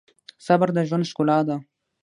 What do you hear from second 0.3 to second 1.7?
صبر د ژوند ښکلا ده.